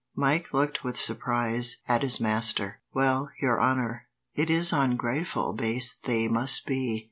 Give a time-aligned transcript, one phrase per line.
[0.15, 2.79] Mike looked with surprise at his master.
[2.91, 6.99] "Well, your honour, it is ungrateful bastes they must be.